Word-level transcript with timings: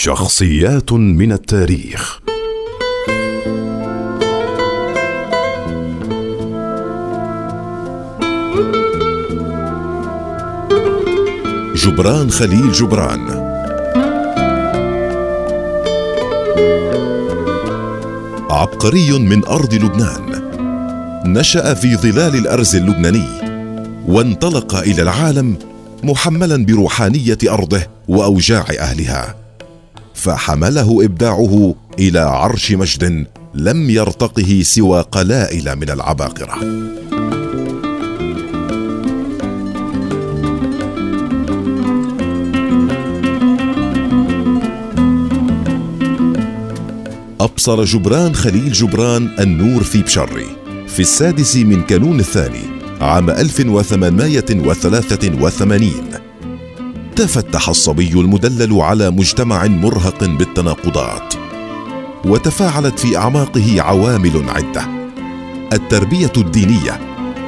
شخصيات 0.00 0.92
من 0.92 1.32
التاريخ. 1.32 2.20
جبران 11.74 12.30
خليل 12.30 12.72
جبران. 12.72 13.20
عبقري 18.50 19.18
من 19.18 19.44
أرض 19.44 19.74
لبنان. 19.74 20.42
نشأ 21.26 21.74
في 21.74 21.96
ظلال 21.96 22.34
الأرز 22.36 22.76
اللبناني 22.76 23.28
وانطلق 24.08 24.76
إلى 24.76 25.02
العالم 25.02 25.56
محملا 26.02 26.66
بروحانية 26.66 27.38
أرضه 27.48 27.82
وأوجاع 28.08 28.66
أهلها. 28.78 29.47
فحمله 30.18 31.04
إبداعه 31.04 31.74
إلى 31.98 32.18
عرش 32.18 32.72
مجد 32.72 33.26
لم 33.54 33.90
يرتقه 33.90 34.62
سوى 34.62 35.00
قلائل 35.00 35.76
من 35.76 35.90
العباقرة. 35.90 36.58
أبصر 47.40 47.84
جبران 47.84 48.34
خليل 48.34 48.72
جبران 48.72 49.30
النور 49.40 49.82
في 49.82 50.02
بشري 50.02 50.46
في 50.86 51.00
السادس 51.00 51.56
من 51.56 51.82
كانون 51.82 52.20
الثاني 52.20 52.62
عام 53.00 53.30
1883 53.30 56.27
تفتح 57.18 57.68
الصبي 57.68 58.12
المدلل 58.12 58.80
على 58.80 59.10
مجتمع 59.10 59.66
مرهق 59.66 60.24
بالتناقضات 60.24 61.34
وتفاعلت 62.24 62.98
في 62.98 63.16
أعماقه 63.16 63.82
عوامل 63.82 64.44
عدة. 64.48 64.82
التربية 65.72 66.32
الدينية 66.36 67.00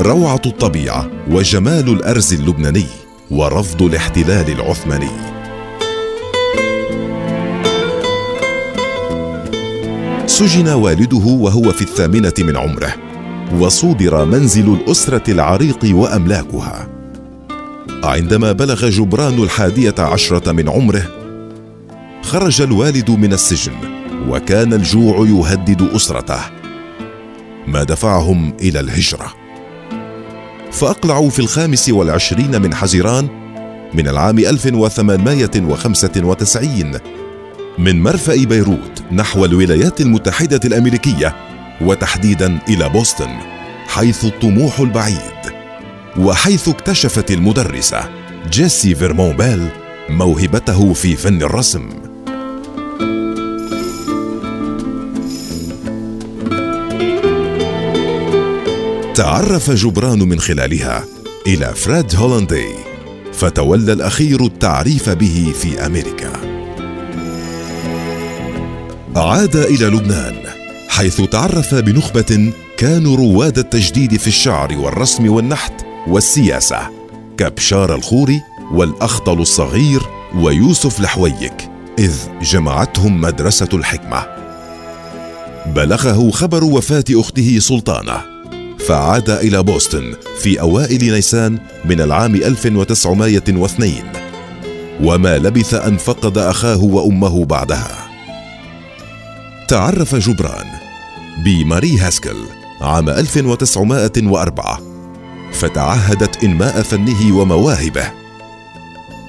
روعة 0.00 0.42
الطبيعة 0.46 1.10
وجمال 1.30 1.88
الأرز 1.88 2.34
اللبناني 2.34 2.86
ورفض 3.30 3.82
الاحتلال 3.82 4.50
العثماني. 4.50 5.10
سجن 10.26 10.68
والده 10.68 11.26
وهو 11.26 11.72
في 11.72 11.82
الثامنة 11.82 12.34
من 12.38 12.56
عمره 12.56 12.94
وصودر 13.58 14.24
منزل 14.24 14.74
الأسرة 14.74 15.30
العريق 15.30 15.78
وأملاكها. 15.84 16.93
عندما 18.04 18.52
بلغ 18.52 18.88
جبران 18.88 19.42
الحادية 19.42 19.94
عشرة 19.98 20.52
من 20.52 20.68
عمره 20.68 21.06
خرج 22.22 22.62
الوالد 22.62 23.10
من 23.10 23.32
السجن 23.32 23.72
وكان 24.28 24.72
الجوع 24.72 25.26
يهدد 25.28 25.82
أسرته. 25.82 26.40
ما 27.66 27.84
دفعهم 27.84 28.56
إلى 28.60 28.80
الهجرة. 28.80 29.34
فأقلعوا 30.72 31.30
في 31.30 31.38
الخامس 31.38 31.88
والعشرين 31.88 32.62
من 32.62 32.74
حزيران 32.74 33.28
من 33.94 34.08
العام 34.08 34.38
1895 34.38 36.92
من 37.78 38.02
مرفأ 38.02 38.44
بيروت 38.44 39.02
نحو 39.12 39.44
الولايات 39.44 40.00
المتحدة 40.00 40.60
الأمريكية 40.64 41.36
وتحديدا 41.80 42.58
إلى 42.68 42.88
بوسطن 42.88 43.36
حيث 43.86 44.24
الطموح 44.24 44.80
البعيد. 44.80 45.53
وحيث 46.18 46.68
اكتشفت 46.68 47.30
المدرسة. 47.30 48.10
جيسي 48.50 48.94
فيرمون 48.94 49.36
بيل 49.36 49.68
موهبته 50.08 50.92
في 50.92 51.16
فن 51.16 51.42
الرسم. 51.42 51.88
تعرف 59.14 59.70
جبران 59.70 60.18
من 60.18 60.40
خلالها 60.40 61.04
إلى 61.46 61.74
فريد 61.74 62.16
هولندي 62.16 62.68
فتولى 63.32 63.92
الأخير 63.92 64.44
التعريف 64.44 65.10
به 65.10 65.52
في 65.60 65.86
أمريكا. 65.86 66.32
عاد 69.16 69.56
إلى 69.56 69.86
لبنان 69.86 70.36
حيث 70.88 71.20
تعرف 71.20 71.74
بنخبة 71.74 72.52
كانوا 72.78 73.16
رواد 73.16 73.58
التجديد 73.58 74.16
في 74.16 74.26
الشعر 74.26 74.78
والرسم 74.78 75.32
والنحت 75.32 75.93
والسياسة. 76.06 76.78
كبشار 77.38 77.94
الخوري 77.94 78.40
والأخطل 78.72 79.40
الصغير 79.40 80.02
ويوسف 80.34 81.00
لحويك 81.00 81.70
إذ 81.98 82.14
جمعتهم 82.42 83.20
مدرسة 83.20 83.68
الحكمة. 83.72 84.26
بلغه 85.66 86.30
خبر 86.30 86.64
وفاة 86.64 87.04
أخته 87.10 87.58
سلطانة 87.58 88.20
فعاد 88.88 89.30
إلى 89.30 89.62
بوسطن 89.62 90.14
في 90.42 90.60
أوائل 90.60 91.12
نيسان 91.12 91.58
من 91.84 92.00
العام 92.00 92.34
1902 92.34 93.92
وما 95.02 95.38
لبث 95.38 95.74
أن 95.74 95.96
فقد 95.96 96.38
أخاه 96.38 96.84
وأمه 96.84 97.44
بعدها. 97.44 98.08
تعرف 99.68 100.14
جبران 100.14 100.66
بماري 101.44 101.98
هاسكل 101.98 102.36
عام 102.80 103.08
1904 103.08 104.93
فتعهدت 105.54 106.44
إنماء 106.44 106.82
فنه 106.82 107.36
ومواهبه. 107.36 108.12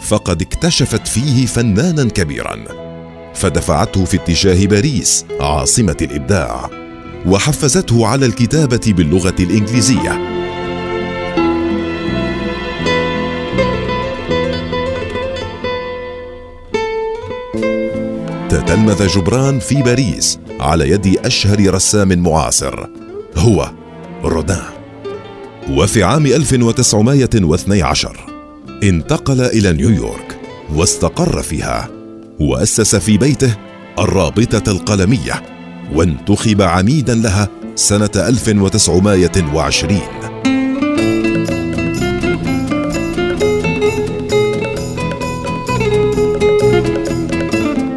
فقد 0.00 0.42
اكتشفت 0.42 1.08
فيه 1.08 1.46
فنانا 1.46 2.04
كبيرا. 2.04 2.64
فدفعته 3.34 4.04
في 4.04 4.16
اتجاه 4.16 4.66
باريس 4.66 5.24
عاصمة 5.40 5.96
الإبداع. 6.02 6.70
وحفزته 7.26 8.06
على 8.06 8.26
الكتابة 8.26 8.80
باللغة 8.86 9.34
الإنجليزية. 9.40 10.34
تتلمذ 18.48 19.06
جبران 19.06 19.58
في 19.58 19.82
باريس 19.82 20.38
على 20.60 20.90
يد 20.90 21.18
أشهر 21.24 21.74
رسام 21.74 22.18
معاصر. 22.18 22.86
هو 23.36 23.70
رودان. 24.24 24.73
وفي 25.70 26.02
عام 26.02 26.26
1912 26.26 28.16
انتقل 28.82 29.40
إلى 29.40 29.72
نيويورك 29.72 30.40
واستقر 30.74 31.42
فيها 31.42 31.88
وأسس 32.40 32.96
في 32.96 33.18
بيته 33.18 33.56
الرابطة 33.98 34.72
القلمية 34.72 35.42
وانتخب 35.94 36.62
عميدا 36.62 37.14
لها 37.14 37.48
سنة 37.76 38.10
1920 38.16 40.00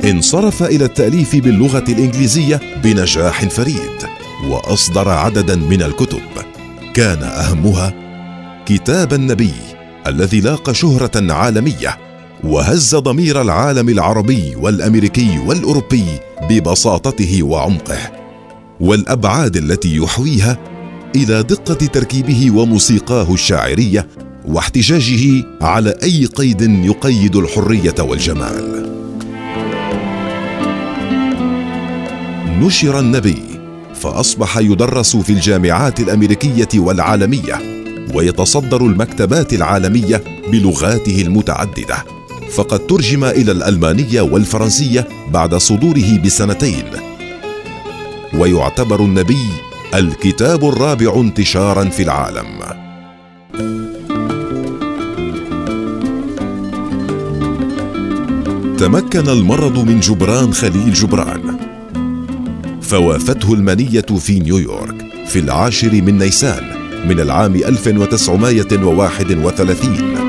انصرف 0.06 0.64
إلى 0.64 0.86
التأليف 0.86 1.36
باللغة 1.36 1.84
الإنجليزية 1.90 2.60
بنجاح 2.84 3.46
فريد 3.46 4.08
وأصدر 4.50 5.10
عددا 5.10 5.56
من 5.56 5.82
الكتب. 5.82 6.22
كان 6.98 7.24
أهمها 7.24 7.94
كتاب 8.66 9.14
النبي 9.14 9.54
الذي 10.08 10.42
لاقى 10.42 10.74
شهرة 10.74 11.34
عالمية 11.34 11.98
وهز 12.44 12.96
ضمير 12.96 13.42
العالم 13.42 13.90
العربي 13.90 14.56
والأمريكي 14.56 15.40
والأوروبي 15.40 16.06
ببساطته 16.50 17.44
وعمقه 17.44 18.12
والأبعاد 18.80 19.58
التي 19.58 19.96
يحويها 19.98 20.58
إلى 21.16 21.44
دقة 21.44 21.74
تركيبه 21.74 22.52
وموسيقاه 22.52 23.34
الشاعرية 23.34 24.08
واحتجاجه 24.48 25.44
على 25.62 25.96
أي 26.04 26.26
قيد 26.26 26.62
يقيد 26.62 27.36
الحرية 27.36 27.96
والجمال. 28.00 28.88
نشر 32.60 33.00
النبي 33.00 33.57
فأصبح 34.02 34.58
يدرس 34.58 35.18
في 35.18 35.30
الجامعات 35.30 36.00
الأمريكية 36.00 36.70
والعالمية 36.76 37.62
ويتصدر 38.14 38.82
المكتبات 38.82 39.54
العالمية 39.54 40.24
بلغاته 40.52 41.22
المتعددة. 41.22 42.06
فقد 42.52 42.88
ترجم 42.88 43.24
إلى 43.24 43.52
الألمانية 43.52 44.22
والفرنسية 44.22 45.08
بعد 45.32 45.56
صدوره 45.56 46.18
بسنتين. 46.26 46.86
ويعتبر 48.34 49.00
النبي 49.00 49.46
الكتاب 49.94 50.70
الرابع 50.70 51.14
انتشارا 51.16 51.86
في 51.86 52.04
العالم. 52.04 52.48
تمكن 58.78 59.30
المرض 59.30 59.80
من 59.80 60.00
جبران 60.00 60.54
خليل 60.54 60.94
جبران. 60.94 61.47
فوافته 62.88 63.54
المنية 63.54 64.06
في 64.20 64.40
نيويورك 64.40 65.06
في 65.26 65.40
العاشر 65.40 66.02
من 66.02 66.18
نيسان 66.18 66.64
من 67.10 67.20
العام 67.20 67.56
1931 67.56 70.28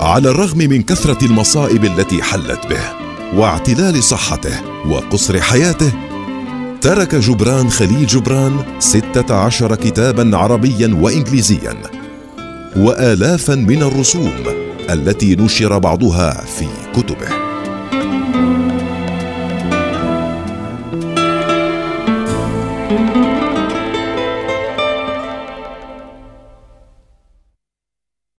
على 0.00 0.30
الرغم 0.30 0.58
من 0.58 0.82
كثرة 0.82 1.26
المصائب 1.26 1.84
التي 1.84 2.22
حلت 2.22 2.66
به 2.66 2.80
واعتلال 3.34 4.02
صحته 4.02 4.60
وقصر 4.88 5.40
حياته 5.40 5.92
ترك 6.80 7.14
جبران 7.14 7.70
خليل 7.70 8.06
جبران 8.06 8.64
ستة 8.78 9.34
عشر 9.34 9.74
كتابا 9.74 10.36
عربيا 10.36 10.98
وإنجليزيا 11.00 11.74
وآلافا 12.76 13.54
من 13.54 13.82
الرسوم 13.82 14.32
التي 14.90 15.36
نشر 15.36 15.78
بعضها 15.78 16.44
في 16.44 16.66
كتبه. 16.94 17.45